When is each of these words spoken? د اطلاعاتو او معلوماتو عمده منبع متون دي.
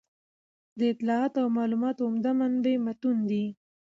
د 0.77 0.79
اطلاعاتو 0.93 1.37
او 1.43 1.49
معلوماتو 1.57 2.07
عمده 2.09 2.31
منبع 2.39 2.75
متون 2.85 3.17
دي. 3.29 3.45